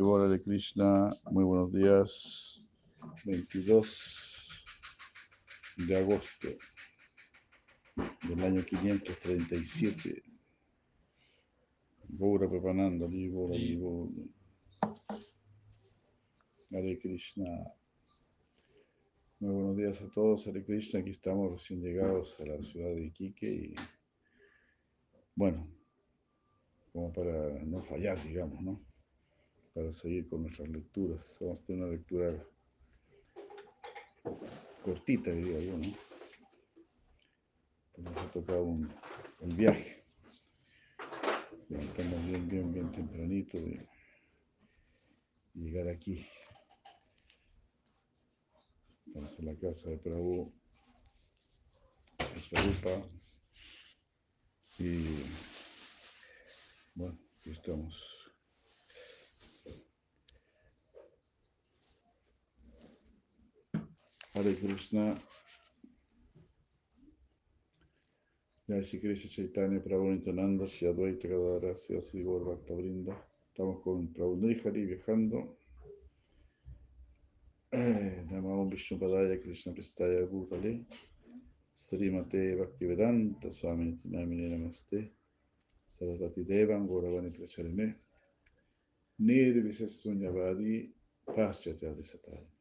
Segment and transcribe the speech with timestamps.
[0.00, 2.70] Hola de Krishna, muy buenos días.
[3.24, 4.48] 22
[5.88, 6.48] de agosto
[8.28, 10.22] del año 537.
[12.10, 12.46] Gaura
[13.08, 14.12] Libora, Libora.
[16.70, 17.74] Hare Krishna.
[19.40, 21.00] Muy buenos días a todos, Hare Krishna.
[21.00, 23.74] Aquí estamos recién llegados a la ciudad de Iquique y
[25.34, 25.68] bueno,
[26.92, 28.87] como para no fallar, digamos, ¿no?
[29.78, 31.36] Para seguir con nuestras lecturas.
[31.38, 32.44] Vamos a tener una lectura
[34.82, 35.94] cortita, diría yo, ¿no?
[37.98, 38.92] Nos ha tocado un,
[39.56, 39.96] viaje.
[41.68, 43.78] Levantamos bien, bien, bien tempranito y
[45.54, 46.26] llegar aquí.
[49.06, 50.52] Estamos en la casa de Prabhu,
[52.40, 53.08] Swarupa,
[54.80, 55.22] y
[56.96, 58.17] bueno, aquí estamos.
[64.38, 65.20] Hare Krishna.
[68.68, 73.16] Ya si Krishna Chaitanya Prabhu Nitananda, Shri Advaita Gadara, Shri Asri Bhakta Brinda.
[73.48, 75.58] Estamos con Prabhu Nihari viajando.
[77.72, 80.86] Eh, Namam Vishnu Padaya Krishna Prestaya Bhutale.
[81.72, 85.14] Srimate Bhaktivedanta Swami Namine Namaste.
[85.84, 87.96] Sarasvati Devan Gauravani Pracharine.
[89.18, 90.92] Nirvisasunyavadi
[91.24, 92.57] Paschatya Satari.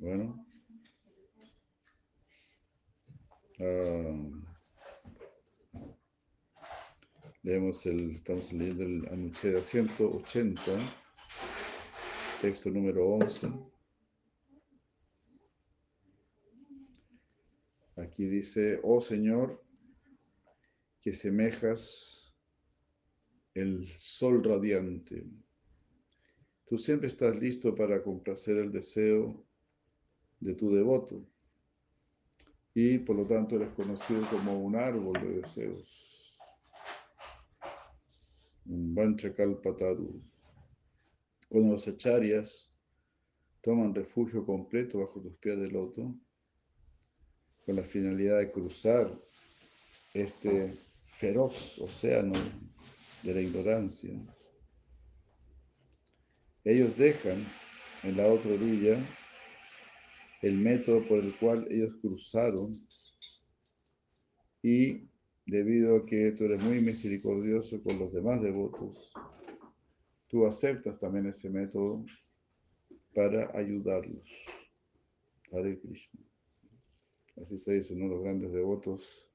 [0.00, 0.46] Bueno.
[3.58, 4.16] ah,
[7.42, 10.62] leemos el, estamos leyendo el Anucheda 180,
[12.40, 13.52] texto número 11.
[17.96, 19.62] Aquí dice, oh Señor,
[21.02, 22.34] que semejas
[23.52, 25.26] el sol radiante.
[26.64, 29.49] Tú siempre estás listo para complacer el deseo
[30.40, 31.24] de tu devoto
[32.74, 36.38] y por lo tanto eres conocido como un árbol de deseos,
[38.66, 40.22] un Vanchakalpataru.
[41.48, 42.72] Cuando los acharyas
[43.60, 46.14] toman refugio completo bajo tus pies de loto,
[47.66, 49.12] con la finalidad de cruzar
[50.14, 50.72] este
[51.06, 52.34] feroz océano
[53.22, 54.14] de la ignorancia,
[56.64, 57.44] ellos dejan
[58.04, 58.98] en la otra orilla
[60.42, 62.72] el método por el cual ellos cruzaron
[64.62, 65.08] y
[65.46, 69.12] debido a que tú eres muy misericordioso con los demás devotos,
[70.28, 72.04] tú aceptas también ese método
[73.14, 74.28] para ayudarlos.
[75.52, 76.20] Hare Krishna.
[77.42, 78.06] Así se dice, ¿no?
[78.06, 79.28] Los grandes devotos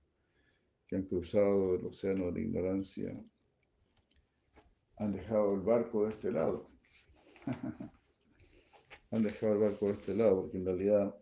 [0.88, 3.24] que han cruzado el océano de la ignorancia
[4.98, 6.70] han dejado el barco de este lado.
[9.16, 11.16] han dejado el barco de este lado, porque en realidad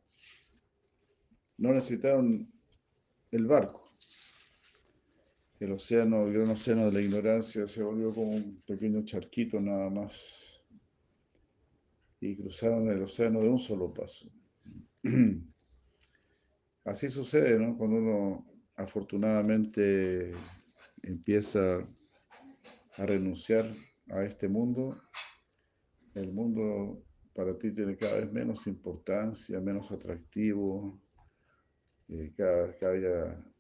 [1.58, 2.52] no necesitaron
[3.32, 3.90] el barco.
[5.60, 9.90] El océano, el gran océano de la ignorancia se volvió como un pequeño charquito nada
[9.90, 10.66] más.
[12.20, 14.30] Y cruzaron el océano de un solo paso.
[16.86, 17.78] Así sucede, ¿no?
[17.78, 20.34] Cuando uno afortunadamente
[21.02, 21.80] empieza
[22.98, 23.74] a renunciar
[24.10, 25.02] a este mundo,
[26.16, 31.02] el mundo para ti tiene cada vez menos importancia, menos atractivo,
[32.10, 33.54] eh, cada, cada día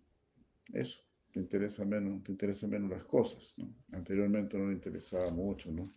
[0.71, 1.01] eso,
[1.31, 3.55] te interesa menos, te interesan menos las cosas.
[3.91, 5.91] Anteriormente no le interesaba mucho, ¿no?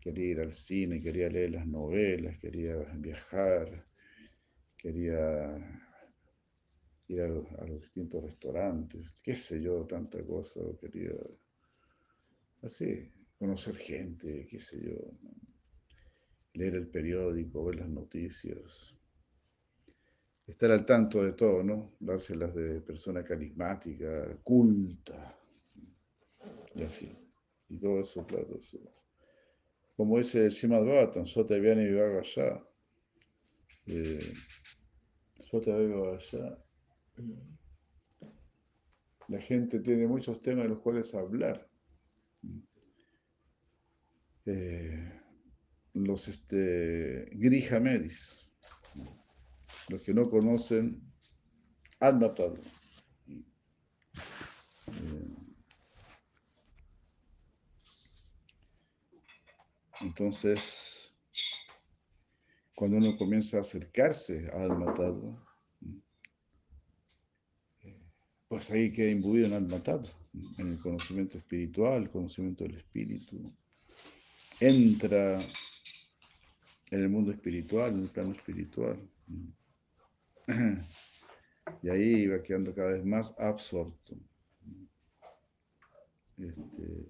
[0.00, 3.86] Quería ir al cine, quería leer las novelas, quería viajar,
[4.76, 5.80] quería
[7.08, 11.12] ir a los, distintos restaurantes, qué sé yo, tanta cosa, quería
[12.62, 14.96] así, conocer gente, qué sé yo.
[16.54, 18.94] Leer el periódico, ver las noticias,
[20.46, 21.92] estar al tanto de todo, ¿no?
[22.00, 25.38] Dárselas de persona carismática, culta,
[26.74, 27.16] y así.
[27.68, 28.58] Y todo eso, claro.
[28.58, 28.78] Eso.
[29.96, 32.62] Como dice el Simad Bhattan, Sota Vyani Vivagaya,
[33.86, 34.32] eh,
[35.40, 36.58] Sota Vivagaya,
[39.28, 41.68] la gente tiene muchos temas de los cuales hablar.
[44.44, 45.21] Eh,
[45.94, 48.50] los este, Grihamedis,
[49.88, 51.02] los que no conocen,
[52.00, 52.56] han matado.
[60.00, 61.14] Entonces,
[62.74, 65.46] cuando uno comienza a acercarse al matado,
[68.48, 70.02] pues ahí queda imbuido en el matado,
[70.58, 73.42] en el conocimiento espiritual, el conocimiento del espíritu
[74.62, 75.38] entra
[76.92, 78.98] en el mundo espiritual, en el plano espiritual.
[81.82, 84.14] Y ahí va quedando cada vez más absorto.
[86.36, 87.06] Este,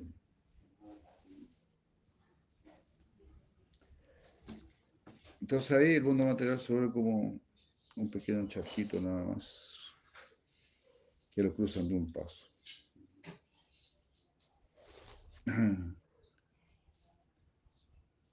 [5.41, 7.41] entonces ahí el mundo material se vuelve como
[7.97, 9.79] un pequeño charquito nada más,
[11.35, 12.47] que lo cruzan de un paso.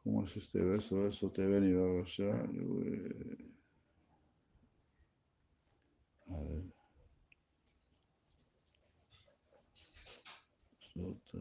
[0.04, 1.06] ¿Cómo es este verso?
[1.06, 2.34] Eso te ven y va allá.
[6.28, 6.64] A ver.
[10.94, 11.38] Sota.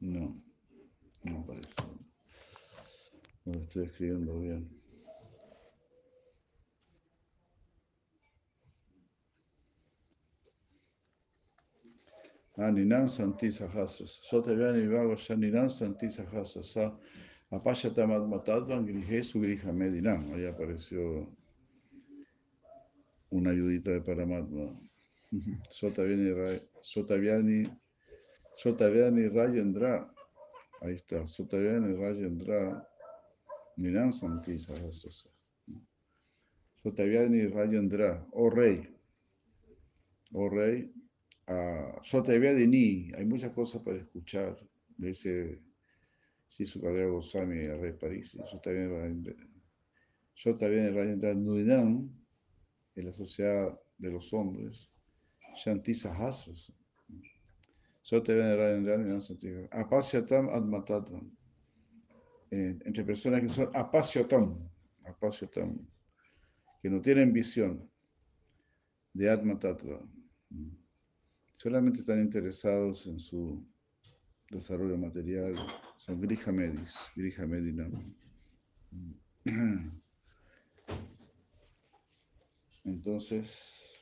[0.00, 0.42] No,
[1.24, 1.74] no aparece.
[3.46, 4.68] No lo estoy escribiendo bien.
[12.56, 14.20] Ah, Ninam Santi Sahasras.
[14.22, 16.72] Sota Vyani Vivago Ninam Santi Sahasras.
[16.72, 16.98] Sa
[17.50, 20.24] Apashatam Matadvan Grije Sugrija Medinam.
[20.34, 21.28] Ahí apareció
[23.30, 24.76] una ayudita de Paramatma.
[25.70, 27.64] Sota Vyani Sota Vyani
[28.56, 30.12] Sotavyani Rajendra.
[30.80, 31.24] Ahí está.
[31.28, 32.87] Sotavyani Rajendra.
[33.78, 35.28] Ninam Santi Sahasrasa.
[36.82, 38.26] Sotavyani Rajendra.
[38.32, 38.82] Oh rey.
[40.34, 40.90] Oh rey.
[41.46, 43.12] Uh, Sotavyadini.
[43.16, 44.58] Hay muchas cosas para escuchar.
[44.96, 45.62] Dice
[46.48, 48.36] Sisukarya Goswami a rey París.
[48.50, 49.34] Sotavyani Rajendra.
[50.34, 51.34] Sotavyani Rajendra.
[51.34, 52.10] Ninam.
[52.96, 54.90] En la sociedad de los hombres.
[55.54, 56.72] Shanti Sahasrasa.
[59.70, 60.48] Apasyatam
[62.50, 62.86] Admatatvam.
[62.86, 64.68] Entre personas que son apasyatam,
[65.04, 65.78] apasyatam,
[66.82, 67.90] que no tienen visión
[69.12, 70.00] de Atmatattva.
[71.52, 73.66] Solamente están interesados en su
[74.50, 75.54] desarrollo material.
[75.96, 77.92] Son grihamedis, grihamedinam.
[82.84, 83.98] Entonces,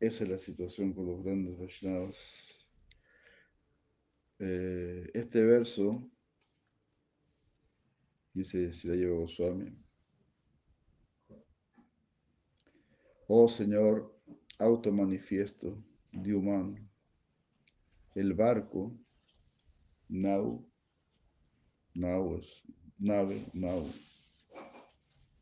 [0.00, 2.47] Esa es la situación con los grandes Vaishnavas.
[4.40, 6.08] Eh, este verso,
[8.32, 9.76] dice si la lleva Goswami,
[13.26, 14.16] Oh Señor,
[14.58, 16.88] automanifiesto, Diuman,
[18.14, 18.96] el barco,
[20.08, 20.66] Nau,
[21.94, 22.40] Nau
[22.98, 23.86] nave, Nau,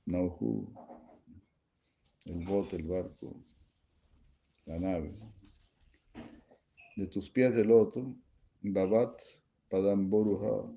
[0.04, 0.72] Nauhu,
[2.24, 3.36] el bote, el barco,
[4.66, 5.14] la nave.
[6.96, 8.16] De tus pies de loto,
[8.72, 9.20] Babat
[9.68, 10.72] Padam Boruha,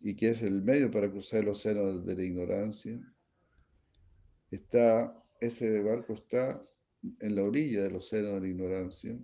[0.00, 3.00] y que es el medio para cruzar el océano de la ignorancia,
[4.50, 6.60] está, ese barco está
[7.20, 9.18] en la orilla del océano de la ignorancia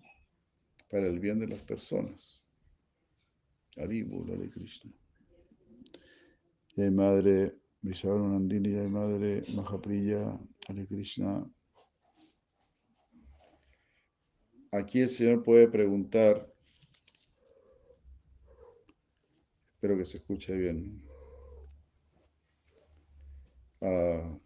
[0.90, 2.42] para el bien de las personas.
[3.76, 4.92] Aribu, Hare Krishna.
[6.76, 11.48] Y hay madre Vishavanandini, hay madre Mahapriya, Hare Krishna.
[14.72, 16.52] Aquí el Señor puede preguntar,
[19.80, 21.02] espero que se escuche bien.
[23.80, 24.38] Uh,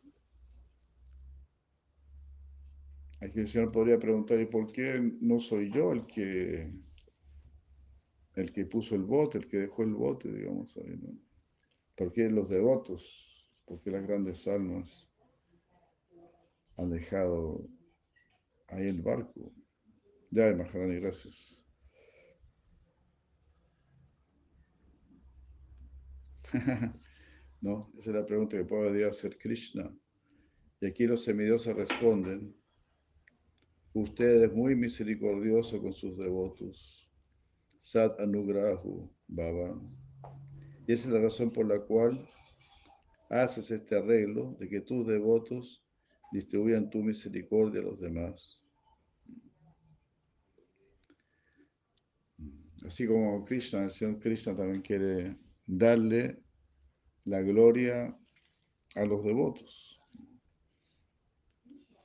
[3.20, 6.70] aquí el Señor podría preguntar, ¿y por qué no soy yo el que
[8.36, 11.18] el que puso el bote, el que dejó el bote, digamos ahí, ¿no?
[11.96, 13.52] ¿Por qué los devotos?
[13.64, 15.10] ¿Por qué las grandes almas
[16.76, 17.66] han dejado
[18.68, 19.52] ahí el barco?
[20.30, 21.63] Ya, Maharani, gracias.
[27.61, 29.92] no, esa es la pregunta que podría hacer Krishna.
[30.80, 32.54] Y aquí los semidioses responden,
[33.92, 37.11] usted es muy misericordioso con sus devotos.
[37.80, 39.80] Sat Anugrahu Baba.
[40.87, 42.26] Y esa es la razón por la cual
[43.30, 45.84] haces este arreglo de que tus devotos
[46.32, 48.62] distribuyan tu misericordia a los demás.
[52.87, 56.43] Así como Krishna, el Señor Krishna también quiere darle
[57.24, 58.16] la gloria
[58.94, 60.00] a los devotos.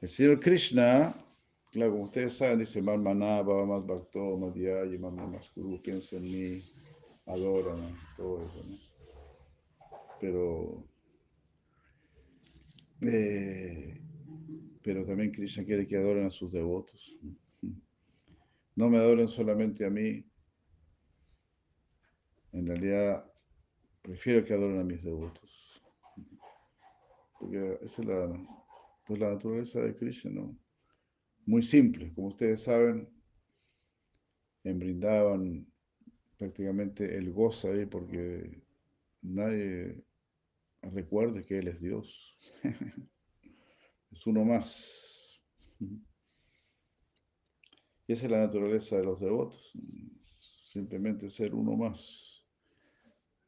[0.01, 1.13] El Señor Krishna,
[1.73, 6.63] como ustedes saben, dice Marmaná, más Bhakto, Madhyayi, más Kuru, piensa en mí,
[7.25, 8.63] adoran, todo eso.
[10.21, 10.83] Pero,
[13.01, 14.01] eh,
[14.81, 17.17] pero también Krishna quiere que adoren a sus devotos.
[18.75, 20.25] No me adoren solamente a mí.
[22.53, 23.28] En realidad,
[24.01, 25.81] prefiero que adoren a mis devotos.
[27.39, 28.47] Porque esa es la,
[29.05, 30.57] pues la naturaleza de Krishna, ¿no?
[31.45, 33.09] Muy simple, como ustedes saben,
[34.63, 34.79] en
[36.37, 38.61] prácticamente el goza ahí porque
[39.21, 40.03] nadie
[40.81, 42.37] recuerde que Él es Dios.
[44.11, 45.39] es uno más.
[48.07, 49.73] Y esa es la naturaleza de los devotos.
[50.65, 52.38] Simplemente ser uno más.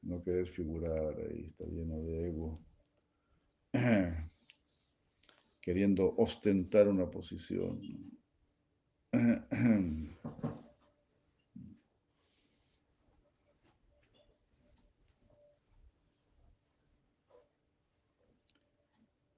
[0.03, 2.59] No querer figurar ahí, estar lleno de ego.
[5.61, 7.81] Queriendo ostentar una posición.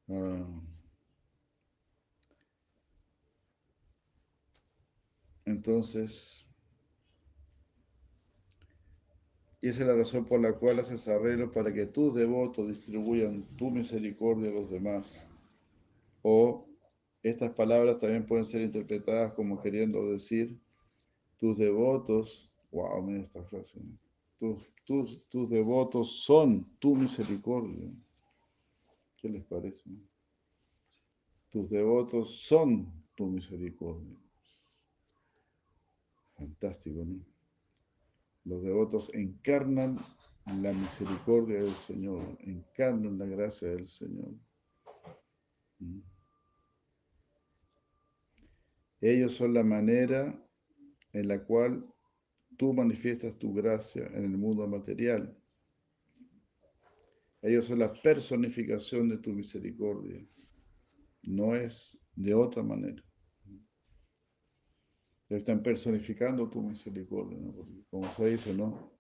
[0.10, 0.46] Ah.
[5.46, 6.43] Entonces,
[9.64, 13.46] y esa es la razón por la cual haces arreglo para que tus devotos distribuyan
[13.56, 15.26] tu misericordia a los demás.
[16.22, 16.66] O
[17.22, 20.60] estas palabras también pueden ser interpretadas como queriendo decir,
[21.38, 23.80] tus devotos, wow, mira esta frase,
[24.38, 27.90] tus, tus, tus devotos son tu misericordia.
[29.16, 29.90] ¿Qué les parece?
[31.50, 34.18] Tus devotos son tu misericordia.
[36.36, 37.33] Fantástico, ¿no?
[38.46, 39.98] Los devotos encarnan
[40.62, 44.34] la misericordia del Señor, encarnan la gracia del Señor.
[45.80, 46.00] ¿Mm?
[49.00, 50.34] Ellos son la manera
[51.12, 51.86] en la cual
[52.58, 55.38] tú manifiestas tu gracia en el mundo material.
[57.42, 60.26] Ellos son la personificación de tu misericordia.
[61.24, 63.04] No es de otra manera.
[65.38, 67.40] Están personificando tu misericordia,
[67.90, 68.92] como se dice, ¿no?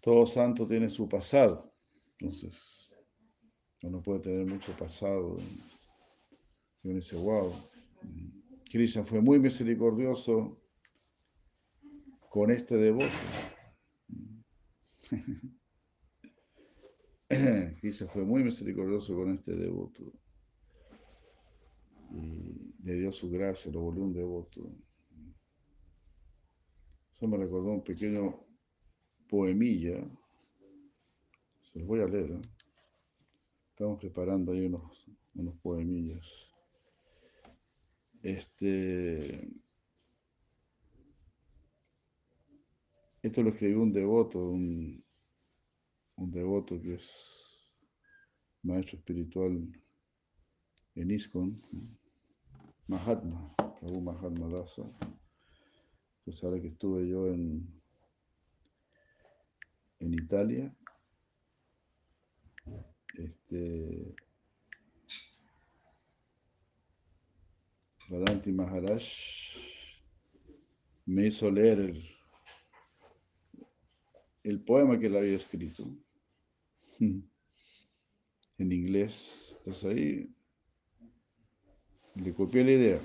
[0.00, 1.72] Todo santo tiene su pasado.
[2.18, 2.92] Entonces,
[3.82, 5.36] uno puede tener mucho pasado.
[6.82, 7.52] Y uno dice, wow,
[8.70, 10.60] Krishna fue muy misericordioso
[12.28, 13.06] con este devoto.
[17.80, 20.12] Quizás fue muy misericordioso con este devoto.
[22.12, 24.70] Y le dio su gracia, lo volvió un devoto.
[27.12, 28.46] Eso me recordó un pequeño
[29.28, 30.08] poemilla.
[31.72, 32.30] Se los voy a leer.
[32.30, 32.40] ¿eh?
[33.70, 36.54] Estamos preparando ahí unos, unos poemillas.
[38.22, 39.50] Este.
[43.20, 45.04] Esto lo escribió un devoto, un,
[46.14, 47.76] un devoto que es
[48.62, 49.72] maestro espiritual
[50.94, 51.60] en ISKCON,
[52.88, 54.84] Mahatma, Prabhu Mahatma Dasa.
[56.24, 57.66] Pues ahora que estuve yo en,
[59.98, 60.72] en Italia,
[63.14, 64.14] este,
[68.08, 69.02] Radanti Maharaj
[71.06, 72.04] me hizo leer el,
[74.44, 75.82] el poema que él había escrito
[77.00, 77.28] en
[78.58, 79.54] inglés.
[79.58, 80.35] Entonces ahí
[82.22, 83.00] le copié la idea,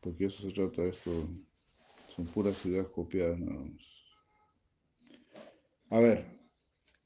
[0.00, 1.10] porque eso se trata de esto,
[2.14, 3.82] son puras ideas copiadas nada más.
[5.90, 6.26] A ver,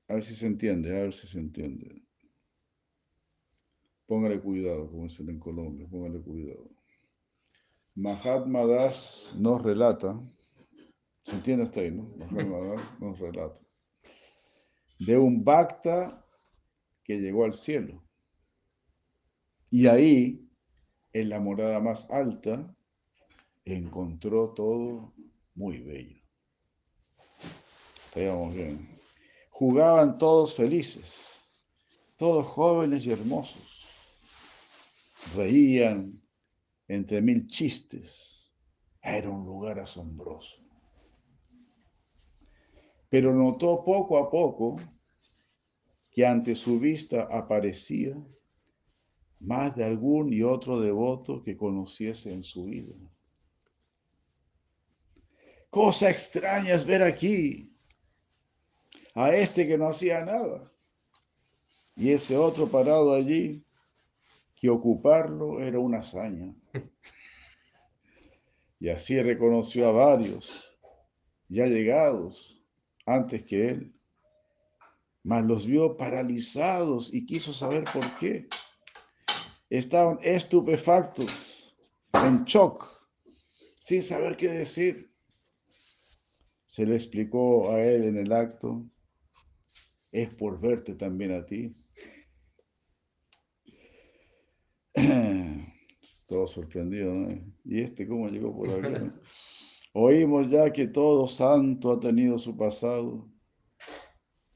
[0.08, 2.02] a ver si se entiende, a ver si se entiende.
[4.06, 6.68] Póngale cuidado, como dicen en Colombia, póngale cuidado.
[7.94, 10.20] Mahatma Das nos relata,
[11.24, 12.04] ¿se entiende hasta ahí, no?
[12.18, 13.60] Mahatma Das nos relata
[15.00, 16.24] de un Bhakta
[17.02, 18.02] que llegó al cielo.
[19.70, 20.48] Y ahí,
[21.12, 22.74] en la morada más alta,
[23.64, 25.14] encontró todo
[25.54, 26.20] muy bello.
[28.06, 28.88] Estábamos bien.
[29.50, 31.44] Jugaban todos felices,
[32.16, 33.86] todos jóvenes y hermosos.
[35.36, 36.20] Reían
[36.88, 38.52] entre mil chistes.
[39.02, 40.60] Era un lugar asombroso
[43.10, 44.80] pero notó poco a poco
[46.12, 48.14] que ante su vista aparecía
[49.40, 52.94] más de algún y otro devoto que conociese en su vida.
[55.70, 57.72] Cosa extraña es ver aquí
[59.14, 60.70] a este que no hacía nada
[62.00, 63.62] y ese otro parado allí,
[64.56, 66.54] que ocuparlo era una hazaña.
[68.78, 70.74] Y así reconoció a varios
[71.48, 72.64] ya llegados
[73.04, 73.94] antes que él,
[75.22, 78.48] mas los vio paralizados y quiso saber por qué.
[79.70, 81.74] Estaban estupefactos,
[82.12, 82.84] en shock,
[83.80, 85.14] sin saber qué decir.
[86.66, 88.84] Se le explicó a él en el acto,
[90.10, 91.74] es por verte también a ti.
[96.26, 97.28] Todo sorprendido, ¿no?
[97.64, 99.10] ¿Y este cómo llegó por aquí?
[99.92, 103.28] Oímos ya que todo santo ha tenido su pasado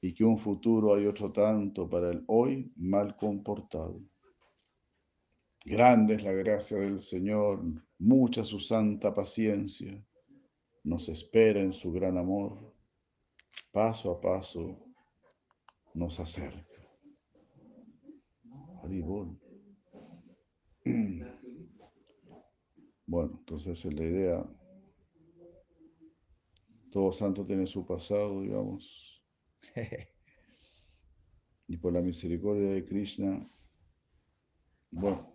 [0.01, 4.01] y que un futuro hay otro tanto para el hoy mal comportado.
[5.67, 7.65] Grande es la gracia del Señor,
[7.99, 10.05] mucha su santa paciencia,
[10.83, 12.75] nos espera en su gran amor,
[13.73, 14.79] paso a paso
[15.95, 16.65] nos acerca.
[23.07, 24.47] Bueno, entonces es la idea.
[26.91, 29.23] Todo santo tiene su pasado, digamos.
[31.67, 33.43] Y por la misericordia de Krishna,
[34.91, 35.34] bueno,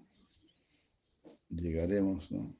[1.49, 2.55] llegaremos, ¿no?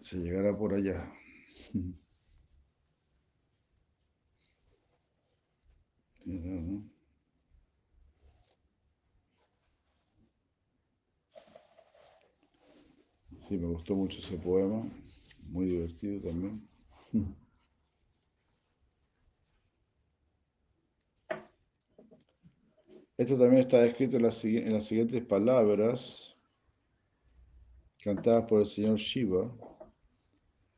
[0.00, 1.10] Se llegará por allá.
[13.46, 14.82] Sí, me gustó mucho ese poema,
[15.48, 16.66] muy divertido también.
[23.16, 26.36] Esto también está escrito en las, siguientes palabras,
[28.02, 29.56] cantadas por el señor Shiva,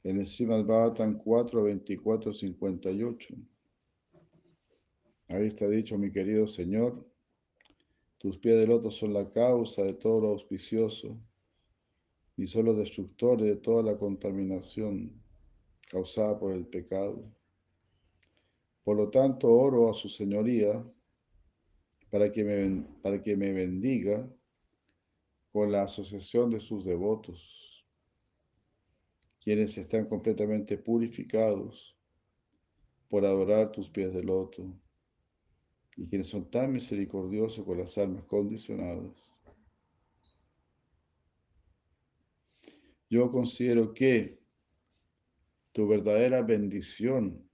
[0.05, 3.35] en el Srimad Bhavatan 4, 24, 58.
[5.29, 7.07] Ahí está dicho, mi querido Señor,
[8.19, 11.19] tus pies de loto son la causa de todo lo auspicioso
[12.37, 15.23] y son los destructores de toda la contaminación
[15.89, 17.25] causada por el pecado.
[18.85, 20.85] Por lo tanto, oro a su señoría
[22.11, 24.29] para que me, para que me bendiga
[25.53, 27.85] con la asociación de sus devotos,
[29.41, 31.97] quienes están completamente purificados
[33.09, 34.79] por adorar tus pies de loto
[35.97, 39.33] y quienes son tan misericordiosos con las almas condicionadas.
[43.09, 44.41] Yo considero que
[45.73, 47.46] tu verdadera bendición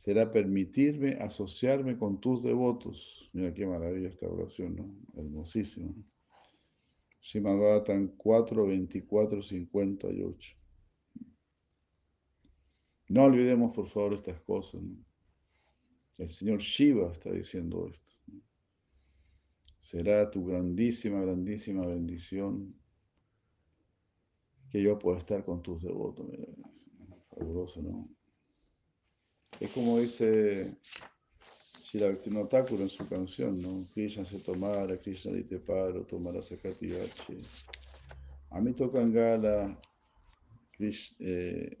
[0.00, 3.28] será permitirme asociarme con tus devotos.
[3.34, 5.20] Mira qué maravilla esta oración, ¿no?
[5.20, 5.92] Hermosísima.
[7.20, 10.56] Shimabatan 4, 24, 58.
[13.08, 14.80] No olvidemos, por favor, estas cosas.
[16.16, 18.10] El Señor Shiva está diciendo esto.
[19.80, 22.74] Será tu grandísima, grandísima bendición
[24.70, 26.26] que yo pueda estar con tus devotos.
[27.28, 28.19] Fabuloso, ¿no?
[29.58, 30.76] Es como dice
[31.92, 33.82] Shirabhaktivinoda Thakur en su canción, ¿no?
[33.92, 37.38] Krishna se tomara, Krishna dite paro, tomara sakatiyachi.
[38.50, 39.76] A mí tocan gala,
[40.72, 41.76] Krishna, eh,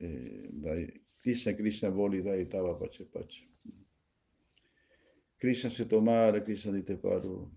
[0.00, 3.48] eh, Krishna, Krishna, Boli, Dai, Tava, Pache, Pache.
[5.38, 7.50] Krishna se tomara, Krishna dite paro.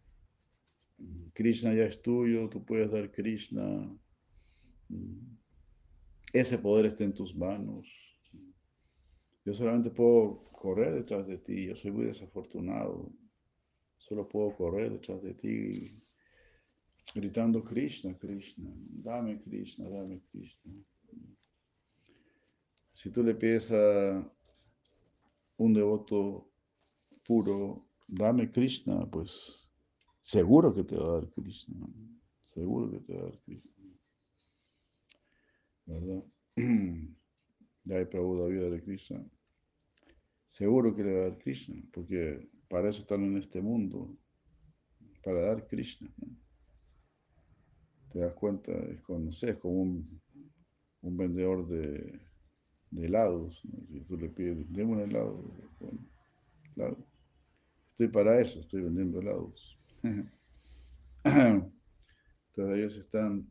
[1.33, 3.91] Krishna ya es tuyo, tú puedes dar Krishna.
[6.31, 8.04] Ese poder está en tus manos.
[9.45, 13.11] Yo solamente puedo correr detrás de ti, yo soy muy desafortunado.
[13.97, 16.03] Solo puedo correr detrás de ti
[17.13, 20.73] gritando Krishna, Krishna, dame Krishna, dame Krishna.
[22.93, 24.27] Si tú le pides a
[25.57, 26.49] un devoto
[27.23, 29.65] puro, dame Krishna, pues
[30.25, 31.87] Seguro que te va a dar Krishna.
[32.45, 33.71] Seguro que te va a dar Krishna.
[35.85, 36.23] ¿Verdad?
[37.87, 39.23] Ya hay Prabhu vida de Krishna.
[40.55, 44.17] Seguro que le va a dar Krishna, porque para eso están en este mundo,
[45.21, 46.09] para dar Krishna.
[48.09, 50.21] Te das cuenta, es como, no como un,
[51.01, 52.21] vendedor de,
[52.89, 53.67] helados.
[53.91, 55.43] Si tú le pides, deme un helado,
[56.73, 57.05] claro,
[57.89, 59.77] estoy para eso, estoy vendiendo helados.
[61.25, 63.45] Entonces ellos están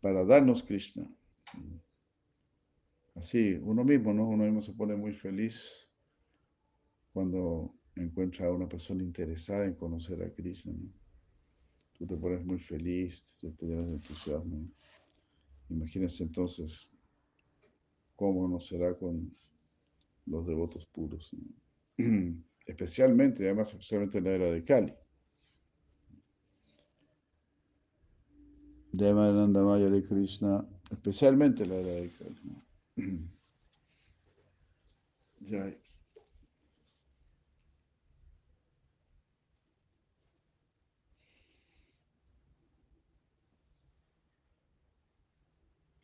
[0.00, 1.08] para darnos Krishna.
[3.14, 4.28] Así, uno mismo, ¿no?
[4.28, 5.88] Uno mismo se pone muy feliz
[7.12, 10.90] cuando encuentra a una persona interesada en conocer a Krishna, ¿no?
[11.96, 14.68] Tú te pones muy feliz, te llenas de entusiasmo.
[15.70, 16.90] Imagínense entonces
[18.16, 19.32] cómo no será con
[20.26, 21.34] los devotos puros.
[22.66, 24.94] Especialmente, además, especialmente en la era de Kali.
[28.90, 32.73] Devananda Maya de Krishna, especialmente la era de Kali.
[35.40, 35.74] Ya.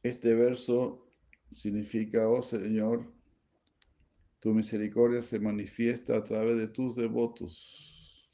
[0.02, 1.06] Este verso
[1.50, 3.06] significa, oh Señor,
[4.40, 8.30] tu misericordia se manifiesta a través de tus devotos.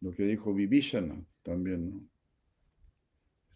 [0.00, 2.15] Lo que dijo Vivishana también, ¿no?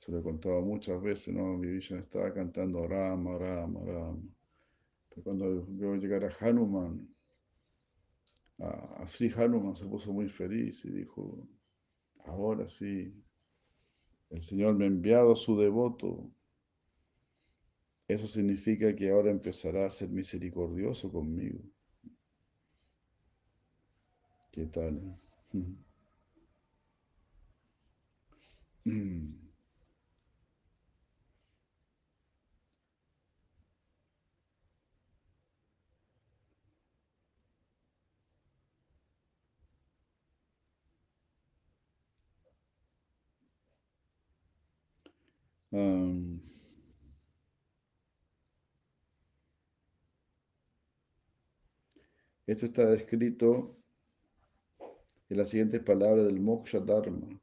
[0.01, 1.59] Eso lo he contado muchas veces, ¿no?
[1.59, 4.23] Vivishana estaba cantando Rama, Rama, Rama.
[5.11, 7.07] Pero cuando vio llegar a Hanuman,
[8.61, 11.47] a, a Sri Hanuman se puso muy feliz y dijo,
[12.25, 13.13] ahora sí,
[14.31, 16.31] el Señor me ha enviado a su devoto.
[18.09, 21.61] Eso significa que ahora empezará a ser misericordioso conmigo.
[24.51, 25.17] ¿Qué tal?
[45.73, 46.41] Um,
[52.45, 53.77] esto está descrito
[55.29, 57.41] en la siguiente palabra del Moksha Dharma,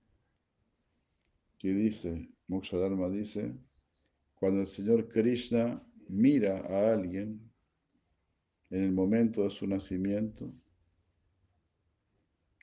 [1.58, 3.56] que dice, Moksha Dharma dice,
[4.36, 7.50] cuando el Señor Krishna mira a alguien
[8.70, 10.54] en el momento de su nacimiento,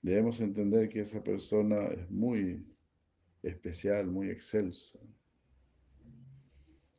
[0.03, 2.67] debemos entender que esa persona es muy
[3.43, 5.01] especial, muy excelsa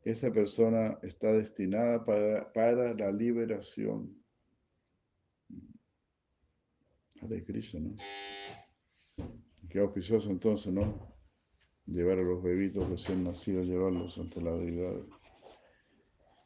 [0.06, 4.16] esa persona está destinada para, para la liberación.
[7.22, 7.96] Hare Krishna, ¿no?
[9.68, 11.12] Qué auspicioso entonces, ¿no?
[11.88, 14.96] Llevar a los bebitos recién nacidos, llevarlos ante la deidad.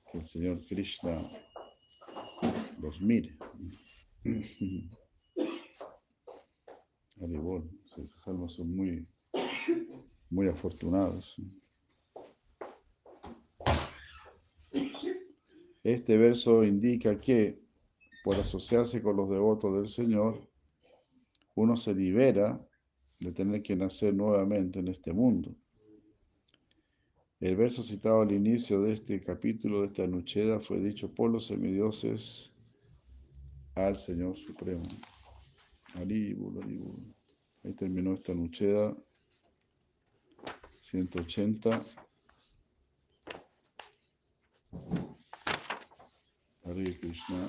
[0.10, 1.30] Que el Señor Krishna
[2.80, 3.38] los mire.
[7.22, 9.06] Haribol, esas almas son muy,
[10.30, 11.42] muy afortunadas.
[15.90, 17.60] Este verso indica que
[18.24, 20.40] por asociarse con los devotos del Señor,
[21.56, 22.64] uno se libera
[23.20, 25.56] de tener que nacer nuevamente en este mundo.
[27.40, 31.48] El verso citado al inicio de este capítulo, de esta Nucheda, fue dicho por los
[31.48, 32.52] semidioses
[33.74, 34.84] al Señor Supremo.
[35.96, 37.16] Aribul,
[37.64, 38.96] Ahí terminó esta Nucheda
[40.84, 41.82] 180.
[46.70, 47.48] Hare Krishna.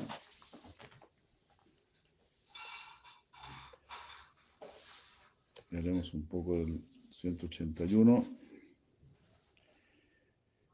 [5.73, 8.25] Haremos un poco del 181.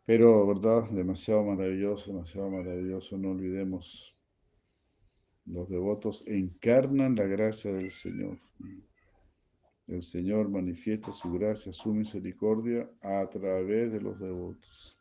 [0.05, 0.89] Pero, ¿verdad?
[0.91, 3.19] Demasiado maravilloso, demasiado maravilloso.
[3.19, 4.17] No olvidemos,
[5.47, 8.39] los devotos encarnan la gracia del Señor.
[9.89, 14.96] El Señor manifiesta su gracia, su misericordia a través de los devotos.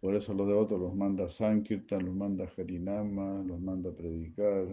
[0.00, 4.66] Por eso los devotos los manda Sankirtan, los manda Harinama, los manda a predicar,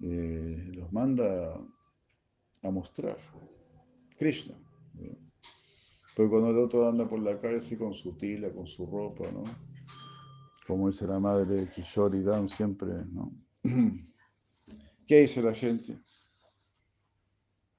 [0.00, 1.60] eh, los manda
[2.62, 3.18] a mostrar.
[4.16, 4.54] Krishna.
[6.14, 9.30] Pero cuando el otro anda por la calle así con su tila, con su ropa,
[9.32, 9.42] ¿no?
[10.66, 13.32] Como dice la madre de Kishori Dan siempre, ¿no?
[15.06, 15.98] ¿Qué dice la gente?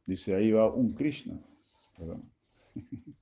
[0.05, 1.41] Dice, ahí va un Krishna.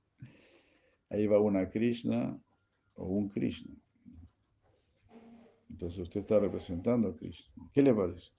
[1.08, 2.38] Ahí va una Krishna
[2.96, 3.74] o un Krishna.
[5.70, 7.52] Entonces usted está representando a Krishna.
[7.72, 8.30] ¿Qué le parece?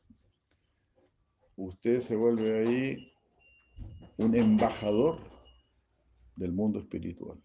[1.56, 3.12] Usted se vuelve ahí
[4.18, 5.20] un embajador
[6.36, 7.42] del mundo espiritual.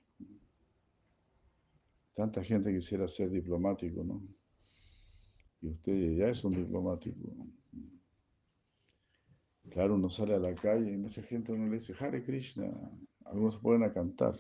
[2.15, 4.23] Tanta gente quisiera ser diplomático, ¿no?
[5.63, 7.19] Y usted ya es un diplomático.
[9.71, 12.71] Claro, uno sale a la calle y mucha gente uno le dice, Hare Krishna.
[13.25, 14.39] Algunos se ponen a cantar.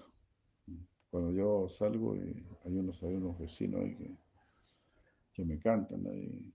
[1.12, 4.16] Cuando yo salgo, y hay, unos, hay unos vecinos ahí que,
[5.35, 6.07] que me cantan.
[6.07, 6.51] Ahí.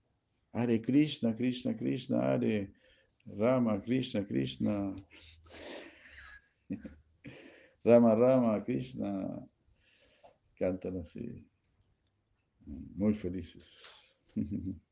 [0.52, 2.72] Hare Krishna, Krishna, Krishna, Hare
[3.24, 4.96] Rama, Krishna, Krishna.
[7.84, 9.48] Rama Rama, Krishna,
[10.58, 11.46] cantan así,
[12.66, 13.64] muy felices.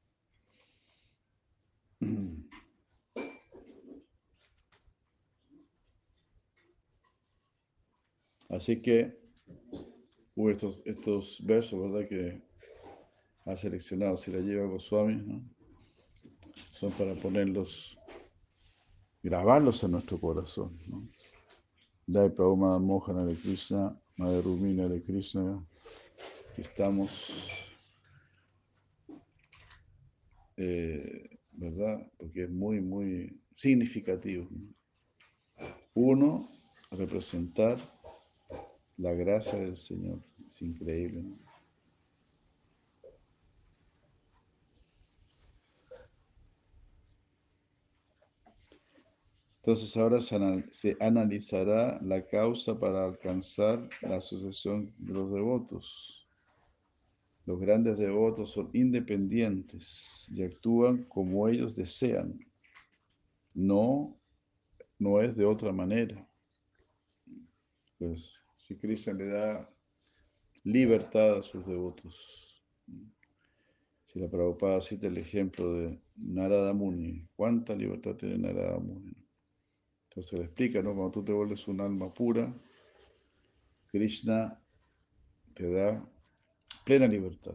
[8.48, 9.25] Así que
[10.37, 12.09] estos, estos versos, ¿verdad?
[12.09, 12.42] Que
[13.46, 15.42] ha seleccionado si la lleva Goswami, ¿no?
[16.72, 17.99] Son para ponerlos,
[19.22, 21.09] grabarlos en nuestro corazón, ¿no?
[22.07, 25.66] Dai Prabhupada Mohana de Krishna, Madre Rumina de Krishna,
[26.57, 27.33] estamos,
[30.57, 32.07] eh, ¿verdad?
[32.16, 34.49] Porque es muy, muy significativo.
[35.94, 36.46] Uno,
[36.92, 37.79] representar
[38.96, 40.20] la gracia del Señor.
[40.38, 41.24] Es increíble.
[49.59, 56.28] Entonces ahora se analizará la causa para alcanzar la asociación de los devotos.
[57.46, 62.38] Los grandes devotos son independientes y actúan como ellos desean.
[63.54, 64.16] No,
[65.00, 66.28] no es de otra manera.
[67.98, 69.70] Pues si Krishna le da
[70.64, 72.64] libertad a sus devotos.
[74.07, 79.12] Si la Prabhupada cita el ejemplo de Narada Muni, ¿cuánta libertad tiene Narada Muni?
[80.09, 80.94] Entonces le explica, ¿no?
[80.94, 82.52] Cuando tú te vuelves un alma pura,
[83.88, 84.61] Krishna
[85.55, 86.05] te da
[86.85, 87.55] plena libertad.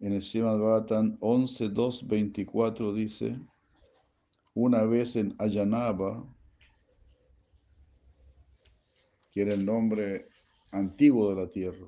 [0.00, 3.38] En el Srimad Bhattan 11.2.24 dice,
[4.62, 6.22] una vez en Ayanaba,
[9.30, 10.28] que era el nombre
[10.70, 11.86] antiguo de la tierra,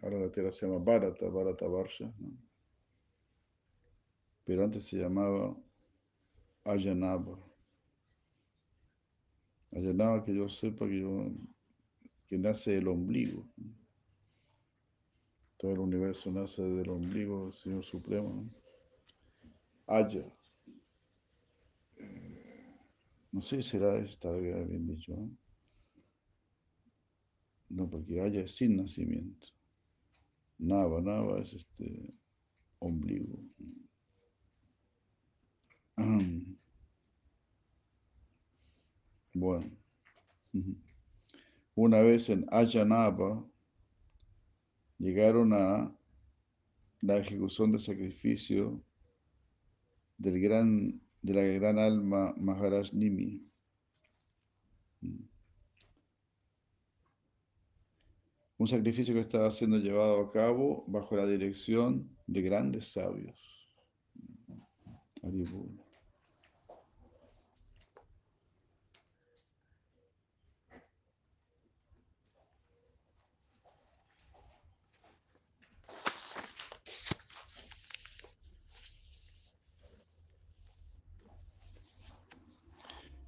[0.00, 2.38] ahora la tierra se llama Bharata, Bharata Varsha, ¿no?
[4.44, 5.56] pero antes se llamaba
[6.62, 7.36] Ayanaba.
[9.72, 11.32] Ayanaba que yo sepa que, yo,
[12.28, 13.44] que nace del ombligo.
[15.56, 18.34] Todo el universo nace del ombligo del Señor Supremo.
[18.34, 18.50] ¿no?
[23.32, 25.12] No sé si será esta bien dicho.
[27.70, 27.88] ¿no?
[27.88, 29.48] porque Aya es sin nacimiento.
[30.58, 32.14] Nava, Nava es este
[32.78, 33.38] ombligo.
[39.34, 39.64] Bueno,
[41.74, 43.42] una vez en Ayanaba
[44.98, 45.90] llegaron a
[47.00, 48.84] la ejecución del sacrificio
[50.18, 53.40] del gran, de la gran alma Maharaj Nimi.
[58.58, 63.68] Un sacrificio que estaba siendo llevado a cabo bajo la dirección de grandes sabios.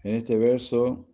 [0.05, 1.09] En este verso,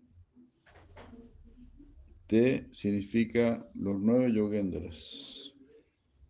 [2.26, 5.52] Te significa los nueve yogendras,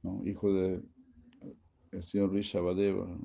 [0.03, 0.23] ¿no?
[0.27, 0.83] hijo de
[1.93, 3.19] el señor Rishabhadeva.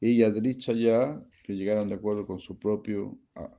[0.00, 3.50] Y Yadricha ya, que llegaron de acuerdo con su propio ah,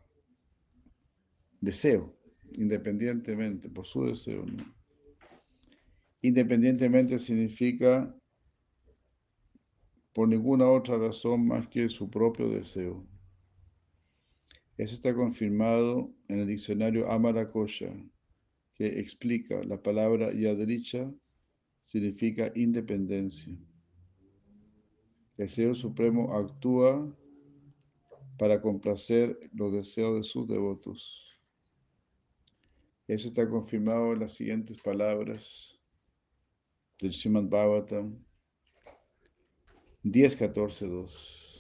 [1.59, 2.15] deseo,
[2.57, 4.45] independientemente, por su deseo.
[6.21, 8.15] Independientemente significa
[10.13, 13.12] por ninguna otra razón más que su propio deseo.
[14.77, 17.93] Eso está confirmado en el diccionario Amarakosha,
[18.73, 21.13] que explica la palabra Yadricha
[21.83, 23.55] significa independencia.
[25.37, 27.15] El Señor Supremo actúa
[28.37, 31.23] para complacer los deseos de sus devotos.
[33.07, 35.79] Eso está confirmado en las siguientes palabras
[36.99, 38.17] del Srimad Bhagavatam
[40.03, 41.52] 10.14.2.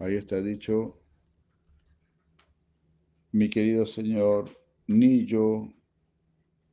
[0.00, 0.98] Ahí está dicho,
[3.32, 4.48] mi querido Señor,
[4.86, 5.68] ni yo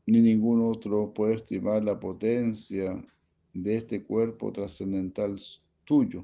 [0.06, 3.06] ni ningún otro puede estimar la potencia
[3.54, 5.42] de este cuerpo trascendental
[5.84, 6.24] tuyo,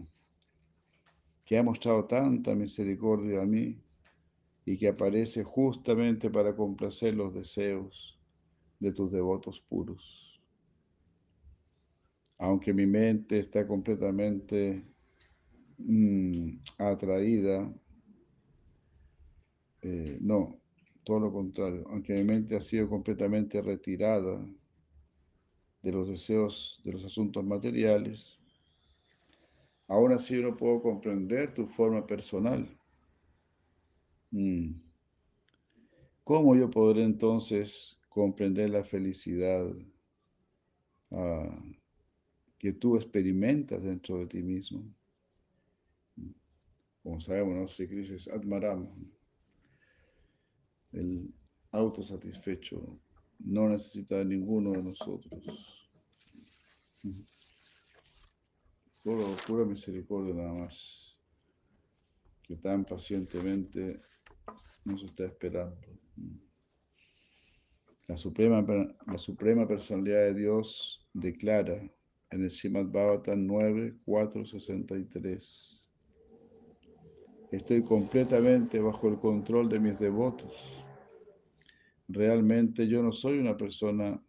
[1.43, 3.83] que ha mostrado tanta misericordia a mí
[4.63, 8.17] y que aparece justamente para complacer los deseos
[8.79, 10.41] de tus devotos puros.
[12.37, 14.92] Aunque mi mente está completamente
[15.77, 17.73] mmm, atraída,
[19.81, 20.59] eh, no,
[21.03, 24.43] todo lo contrario, aunque mi mente ha sido completamente retirada
[25.81, 28.39] de los deseos de los asuntos materiales,
[29.87, 32.67] Aún así yo no puedo comprender tu forma personal.
[34.31, 34.71] Mm.
[36.23, 39.67] ¿Cómo yo podré entonces comprender la felicidad
[41.11, 41.61] ah,
[42.57, 44.83] que tú experimentas dentro de ti mismo?
[47.03, 47.67] Como sabemos, ¿no?
[47.67, 48.87] Sri Krishna es Atmaram,
[50.93, 51.33] el
[51.71, 52.99] autosatisfecho,
[53.39, 55.43] no necesita de ninguno de nosotros.
[59.03, 61.19] Solo pura misericordia nada más,
[62.43, 64.01] que tan pacientemente
[64.85, 65.81] nos está esperando.
[68.07, 68.65] La suprema,
[69.07, 71.81] la suprema personalidad de Dios declara
[72.29, 75.82] en el Srimad Bhavatan 9, 4, 63.
[77.53, 80.83] Estoy completamente bajo el control de mis devotos.
[82.07, 84.19] Realmente yo no soy una persona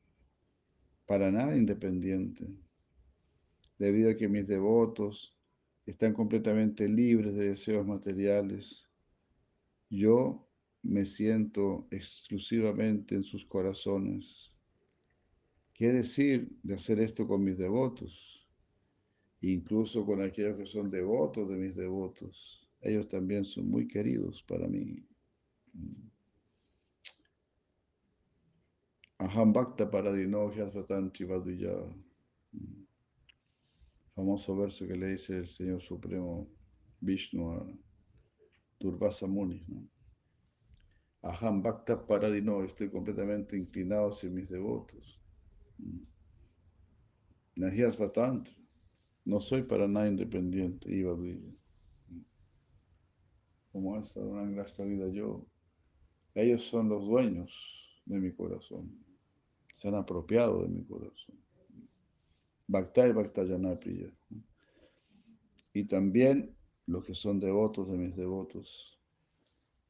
[1.07, 2.47] para nada independiente
[3.79, 5.35] debido a que mis devotos
[5.87, 8.87] están completamente libres de deseos materiales,
[9.89, 10.47] yo
[10.83, 14.53] me siento exclusivamente en sus corazones.
[15.73, 18.47] ¿Qué decir de hacer esto con mis devotos?
[19.41, 22.64] Incluso con aquellos que son devotos de mis devotos.
[22.85, 25.03] Ellos también son muy queridos para mí.
[29.19, 31.11] Aham Bhakta Paradino Hyasvatan
[34.15, 36.47] famoso verso que le dice el Señor Supremo
[37.01, 37.67] Vishnu a
[38.79, 39.65] Durvasa Muni.
[39.67, 39.89] ¿no?
[41.23, 45.19] Aham Bhakta Paradino, estoy completamente inclinado hacia mis devotos.
[47.57, 48.47] Nahias Vatant,
[49.25, 51.17] no soy para nada independiente, Iba
[53.75, 55.45] Como esa gran vida yo,
[56.33, 57.51] ellos son los dueños
[58.07, 58.89] de mi corazón,
[59.79, 61.35] se han apropiado de mi corazón.
[62.69, 64.13] Bhakta y Bhaktayana Priya.
[65.73, 66.55] Y también
[66.87, 68.97] los que son devotos de mis devotos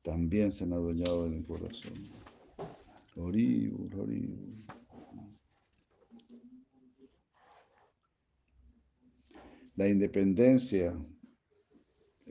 [0.01, 1.93] también se han adueñado de mi corazón.
[3.17, 4.65] Horrible, horrible.
[9.77, 10.97] La independencia,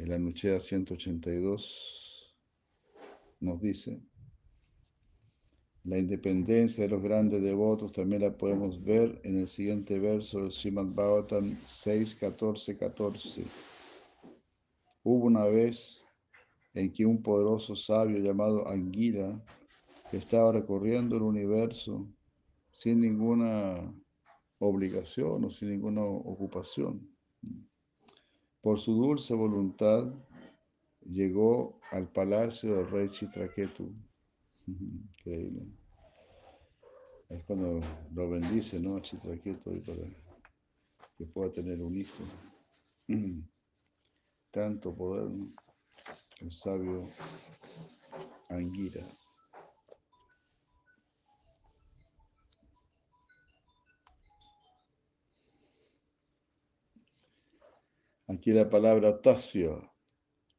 [0.03, 2.35] en la Nuchea 182,
[3.39, 4.01] nos dice
[5.85, 10.51] la independencia de los grandes devotos también la podemos ver en el siguiente verso del
[10.51, 13.43] Srimad Bhagavatam 6, 14, 14.
[15.03, 16.03] Hubo una vez
[16.73, 19.41] en que un poderoso sabio llamado Anguila
[20.11, 22.09] estaba recorriendo el universo
[22.73, 23.93] sin ninguna
[24.59, 27.09] obligación o sin ninguna ocupación.
[28.63, 30.05] Por su dulce voluntad
[31.01, 33.93] llegó al palacio del rey Chitraketu
[34.67, 35.67] Increíble.
[37.27, 37.81] Es cuando
[38.13, 38.95] lo bendice, ¿no?
[38.95, 40.07] A Chitraquieto para
[41.17, 42.23] que pueda tener un hijo.
[44.51, 45.29] Tanto poder,
[46.39, 47.01] El sabio
[48.47, 49.01] Anguira.
[58.33, 59.93] Aquí la palabra Tasio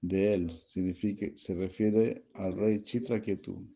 [0.00, 3.66] de él significa, se refiere al rey Chitraketu.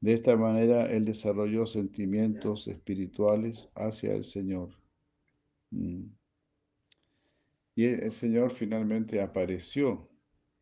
[0.00, 4.70] De esta manera, él desarrolló sentimientos espirituales hacia el Señor.
[5.70, 6.06] Mm.
[7.76, 10.10] Y el Señor finalmente apareció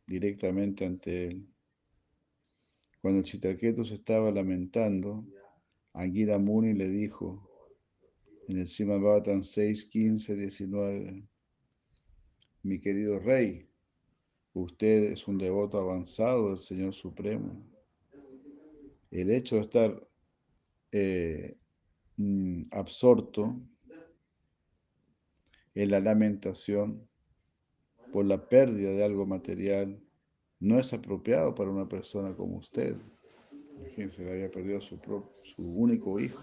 [0.07, 1.49] directamente ante él.
[3.01, 5.25] Cuando Chitraketu se estaba lamentando,
[5.95, 7.49] Angira Muni le dijo
[8.49, 11.27] en el Srimad Bhattan 6, 15, 19,
[12.67, 13.69] mi querido rey,
[14.55, 17.65] usted es un devoto avanzado del Señor Supremo
[19.11, 20.09] el hecho de estar
[20.93, 21.57] eh,
[22.17, 23.57] mm, absorto
[25.75, 27.09] en la lamentación
[28.13, 30.01] por la pérdida de algo material
[30.59, 32.97] no es apropiado para una persona como usted.
[33.79, 34.99] Imagínense, había perdido su,
[35.43, 36.43] su único hijo,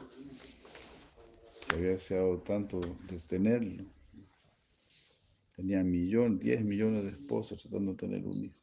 [1.67, 3.85] que había deseado tanto de tenerlo.
[5.63, 8.59] Tenía millón, diez millones de esposas tratando de tener un hijo.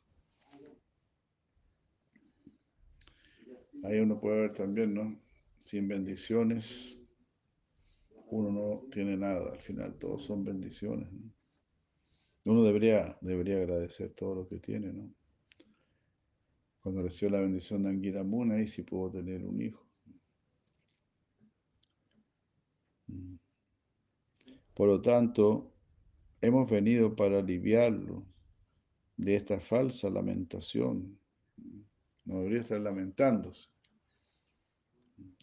[3.83, 5.19] Ahí uno puede ver también, ¿no?
[5.59, 6.99] Sin bendiciones,
[8.27, 9.51] uno no tiene nada.
[9.51, 11.09] Al final, todos son bendiciones.
[12.45, 15.11] Uno debería, debería agradecer todo lo que tiene, ¿no?
[16.83, 19.87] Cuando recibió la bendición de Anguiramuna, ahí sí pudo tener un hijo.
[23.07, 23.37] Mm.
[24.75, 25.80] Por lo tanto,
[26.41, 28.25] hemos venido para aliviarlo
[29.17, 31.19] de esta falsa lamentación
[32.25, 33.69] no debería estar lamentándose.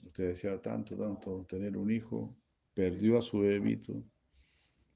[0.05, 2.35] Usted decía tanto, tanto tener un hijo,
[2.73, 4.03] perdió a su bebito,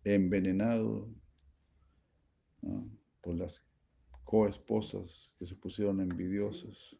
[0.04, 1.10] envenenado
[3.22, 3.64] por las
[4.24, 6.96] coesposas que se pusieron envidiosas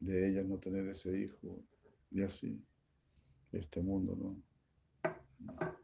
[0.00, 1.62] de ellas no tener ese hijo
[2.10, 2.60] y así
[3.52, 5.77] este mundo, ¿no?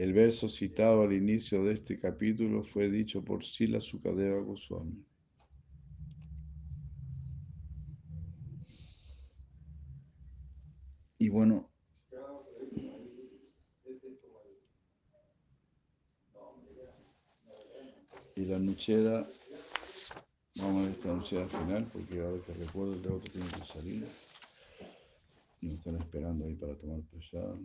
[0.00, 5.04] El verso citado al inicio de este capítulo fue dicho por Sila Sukadeva Goswami.
[11.18, 11.68] Y bueno,
[18.36, 19.26] y la nuchera,
[20.56, 24.06] vamos a ver esta nuchera final, porque ahora que recuerdo el otro tiene que salir.
[25.60, 27.60] Me están esperando ahí para tomar pesado.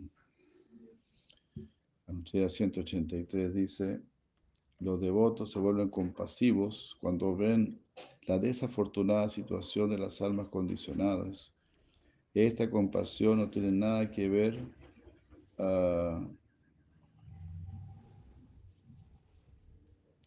[2.06, 4.00] La nuchera 183 dice,
[4.78, 7.80] los devotos se vuelven compasivos cuando ven
[8.26, 11.56] la desafortunada situación de las almas condicionadas
[12.44, 14.60] esta compasión no tiene nada que ver
[15.58, 16.28] uh,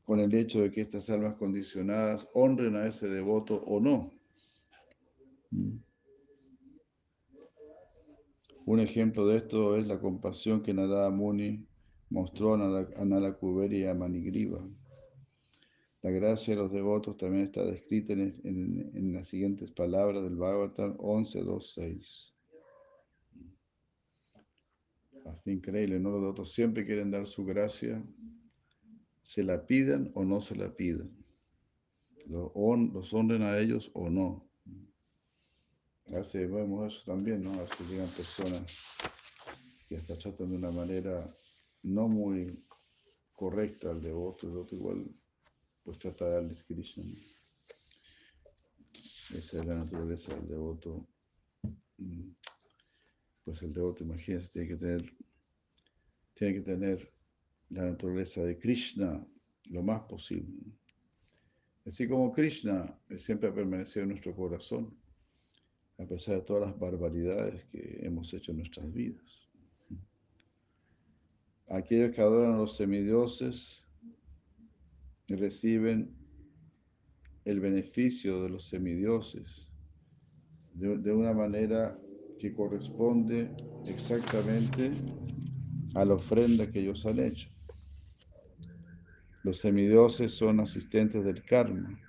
[0.05, 4.11] con el hecho de que estas almas condicionadas honren a ese devoto o no.
[8.65, 11.67] Un ejemplo de esto es la compasión que Narada Muni
[12.09, 14.67] mostró a Nalakuberi y a Manigriva.
[16.01, 22.33] La gracia de los devotos también está descrita en, las siguientes palabras del Bhagavatam 11.2.6.
[25.25, 26.11] Así increíble, ¿no?
[26.11, 28.01] Los devotos siempre quieren dar su gracia,
[29.21, 31.11] se la pidan o no se la pidan.
[32.27, 32.51] Los,
[33.13, 34.49] honren a ellos o no.
[36.13, 37.51] Así vemos eso también, ¿no?
[37.59, 38.97] Así llegan personas
[39.87, 41.27] que hasta tratan de una manera
[41.83, 42.63] no muy
[43.33, 45.15] correcta al devoto, el devoto igual
[45.83, 47.03] pues trata de darles Krishna.
[49.35, 51.07] Esa es la naturaleza del devoto.
[51.97, 52.31] Mm.
[53.45, 55.13] Pues el devoto, imagínense, tiene que tener,
[56.33, 57.13] tiene que tener
[57.69, 59.25] la naturaleza de Krishna
[59.65, 60.61] lo más posible.
[61.85, 64.95] Así como Krishna siempre ha permanecido en nuestro corazón,
[65.97, 69.48] a pesar de todas las barbaridades que hemos hecho en nuestras vidas.
[71.69, 73.85] Aquellos que adoran a los semidioses
[75.27, 76.15] reciben
[77.45, 79.69] el beneficio de los semidioses
[80.73, 81.97] de, una manera
[82.39, 83.51] que corresponde
[83.85, 84.91] exactamente
[85.95, 87.49] a la ofrenda que ellos han hecho.
[89.43, 91.99] Los semidioses son asistentes del karma,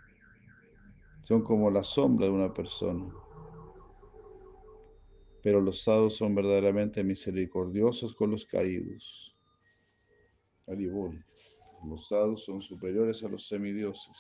[1.23, 3.13] son como la sombra de una persona.
[5.43, 9.30] Pero los sadhus son verdaderamente misericordiosos con los caídos.
[11.85, 14.13] Los sadhus son superiores a los semidioses.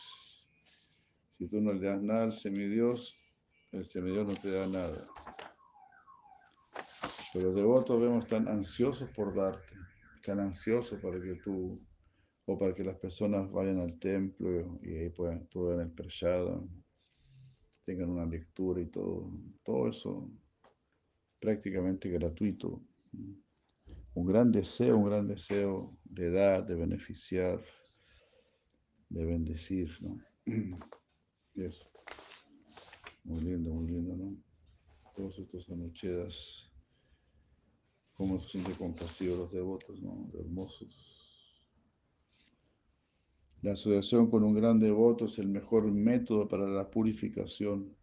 [1.31, 3.17] Si tú no le das nada al semidios,
[3.73, 5.07] el semidios no te da nada.
[7.33, 9.75] Pero los devotos vemos tan ansiosos por darte,
[10.25, 11.81] tan ansiosos para que tú,
[12.47, 16.61] o para que las personas vayan al templo y ahí puedan, puedan el prashada,
[17.85, 19.31] tengan una lectura y todo.
[19.63, 20.29] Todo eso
[21.39, 22.83] prácticamente gratuito
[24.21, 27.59] un gran deseo, un gran deseo de dar, de beneficiar,
[29.09, 30.21] de bendecir, ¿no?
[31.55, 31.91] Eso.
[33.25, 34.37] Muy lindo, muy lindo, ¿no?
[35.17, 36.71] Todos estos anochedas,
[38.13, 40.31] cómo se siente compasivo los devotos, ¿no?
[40.39, 40.95] Hermosos.
[43.63, 47.97] La asociación con un gran devoto es el mejor método para la purificación.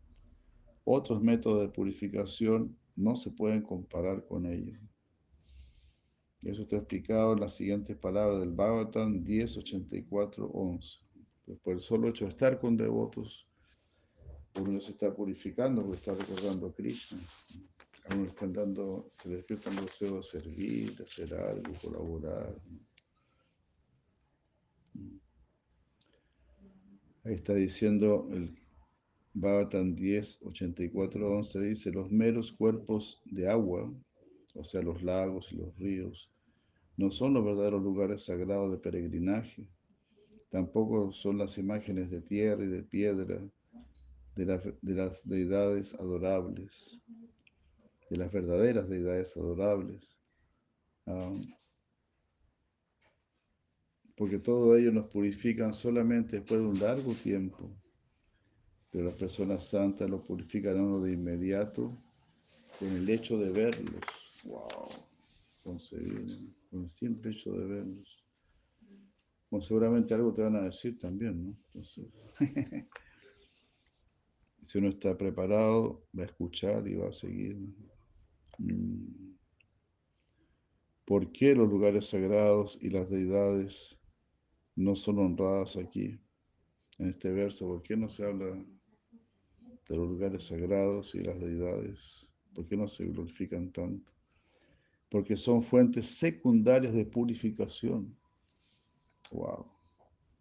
[0.84, 4.80] Otros métodos de purificación no se pueden comparar con ellos.
[6.48, 11.00] Eso está explicado en las siguientes palabras del Bhagavatam 10, 84, 11.
[11.62, 13.50] por el solo hecho de estar con devotos,
[14.62, 17.20] uno se está purificando porque está recordando a Krishna.
[18.06, 21.74] A uno le están dando, se le despiertan los deseos de servir, de hacer algo,
[21.84, 22.56] colaborar.
[27.26, 28.58] Ahí está diciendo el
[29.34, 33.94] Bhagavatam 10, 84, 11, dice, los meros cuerpos de agua
[34.58, 36.30] o sea, los lagos y los ríos,
[36.98, 39.68] no son los verdaderos lugares sagrados de peregrinaje,
[40.50, 43.40] tampoco son las imágenes de tierra y de piedra
[44.36, 44.46] de,
[44.82, 47.00] las deidades adorables,
[48.10, 50.18] de las verdaderas deidades adorables.
[51.06, 51.40] Ah,
[54.16, 57.70] porque todo ello nos purifican solamente después de un largo tiempo,
[58.92, 61.96] pero las personas santas lo purifican a uno de inmediato
[62.80, 64.02] con el hecho de verlos.
[64.46, 64.90] Wow,
[66.70, 68.04] con el simple hecho de.
[69.50, 71.54] Bueno, seguramente algo te van a decir también, ¿no?
[71.74, 72.06] Entonces,
[74.62, 77.58] si uno está preparado, va a escuchar y va a seguir.
[78.58, 79.36] Mm.
[81.06, 83.98] ¿Por qué los lugares sagrados y las deidades
[84.76, 86.20] no son honradas aquí?
[86.98, 88.48] En este verso, ¿por qué no se habla
[89.88, 92.34] de los lugares sagrados y las deidades?
[92.54, 94.17] ¿Por qué no se glorifican tanto?
[95.10, 98.16] Porque son fuentes secundarias de purificación.
[99.32, 99.66] Wow.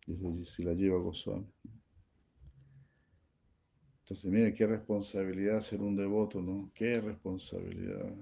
[0.07, 1.47] Dice si la lleva Goswami.
[4.01, 6.71] Entonces, mire qué responsabilidad ser un devoto, ¿no?
[6.73, 8.14] Qué responsabilidad.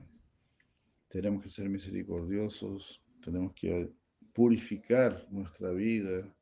[1.08, 3.92] Tenemos que ser misericordiosos, tenemos que
[4.32, 6.34] purificar nuestra vida,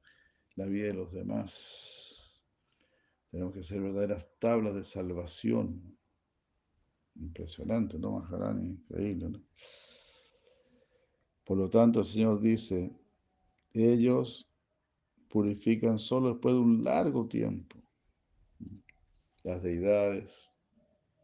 [0.55, 2.41] la vida de los demás.
[3.33, 5.99] Tenemos que ser verdaderas tablas de salvación.
[7.17, 8.71] Impresionante, ¿no, Maharani?
[8.71, 9.43] Increíble, ¿no?
[11.53, 12.91] Por lo tanto, el Señor dice,
[13.75, 14.51] ellos
[15.29, 17.77] purifican solo después de un largo tiempo
[19.43, 20.51] las deidades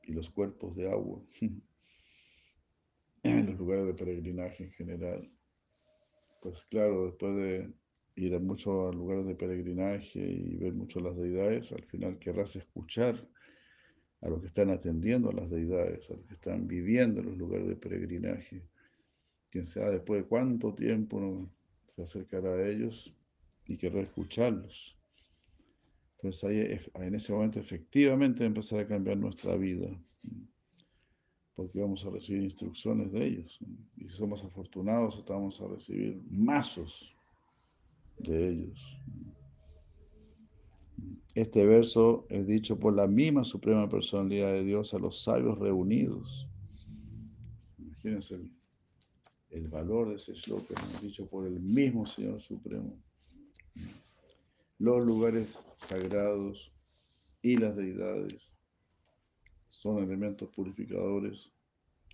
[0.02, 1.22] y los cuerpos de agua
[3.22, 5.32] en los lugares de peregrinaje en general.
[6.42, 7.72] Pues claro, después de
[8.16, 13.26] ir a muchos lugares de peregrinaje y ver mucho las deidades, al final querrás escuchar
[14.20, 17.38] a los que están atendiendo a las deidades, a los que están viviendo en los
[17.38, 18.68] lugares de peregrinaje.
[19.50, 21.50] Quien sea después de cuánto tiempo uno
[21.86, 23.14] se acercará a ellos
[23.66, 24.96] y querrá escucharlos.
[26.16, 29.88] Entonces ahí, en ese momento efectivamente empezar a cambiar nuestra vida,
[31.54, 33.58] porque vamos a recibir instrucciones de ellos.
[33.96, 37.14] Y si somos afortunados, estamos a recibir mazos
[38.18, 38.98] de ellos.
[41.34, 46.48] Este verso es dicho por la misma Suprema Personalidad de Dios a los sabios reunidos.
[47.78, 48.57] Imagínense
[49.50, 52.98] el valor de ese shloka, dicho por el mismo Señor Supremo
[54.78, 56.72] los lugares sagrados
[57.42, 58.52] y las deidades
[59.68, 61.52] son elementos purificadores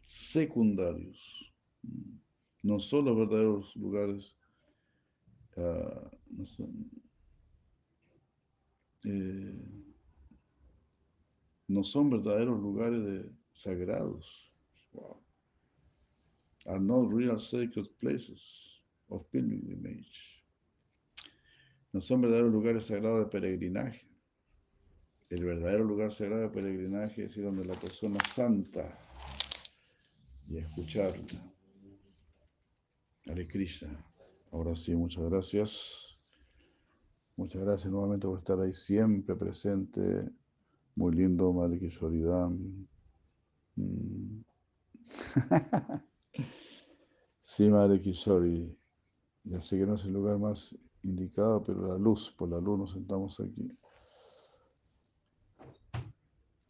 [0.03, 1.53] secundarios.
[2.63, 4.35] No son los verdaderos lugares,
[5.57, 6.91] uh, no, son,
[9.05, 9.63] eh,
[11.69, 14.51] no son verdaderos lugares de, sagrados.
[14.93, 15.21] Wow.
[16.67, 20.45] Are not real sacred places of pilgrimage
[21.95, 24.05] no son verdaderos lugares sagrados de peregrinaje.
[25.31, 28.99] El verdadero lugar sagrado de peregrinaje es ir donde la persona santa
[30.49, 31.25] y escucharla.
[33.29, 33.49] Hare.
[34.51, 36.19] Ahora sí, muchas gracias.
[37.37, 40.29] Muchas gracias nuevamente por estar ahí siempre presente.
[40.97, 42.89] Muy lindo, Madre Kishoridam.
[43.77, 44.41] Mm.
[47.45, 48.77] sí, Madre Kishori.
[49.45, 52.79] Ya sé que no es el lugar más indicada, pero la luz, por la luz
[52.79, 53.71] nos sentamos aquí.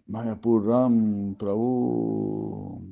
[0.07, 2.83] Mayapur Ram, Prabhu.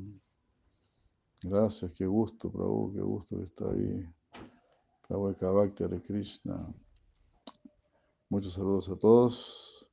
[1.43, 4.09] Gracias, qué gusto, Prabhu, qué gusto que está ahí.
[5.09, 6.73] Prabhu Bhakti de Krishna.
[8.29, 9.87] Muchos saludos a todos.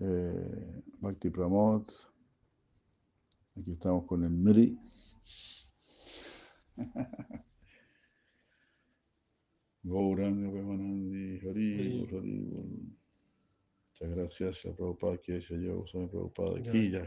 [0.00, 1.88] Eh, Bhakti Pramod.
[3.56, 4.76] Aquí estamos con el Mri.
[9.84, 12.38] Gauranga Premanandi, Hari, Hari.
[13.90, 17.04] Muchas gracias a Prabhupada, que yo soy Prabhupada, aquí ya.